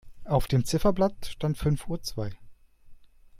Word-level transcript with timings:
Auf 0.25 0.47
dem 0.47 0.65
Ziffernblatt 0.65 1.27
stand 1.27 1.59
fünf 1.59 1.87
Uhr 1.87 2.01
zwei. 2.01 2.31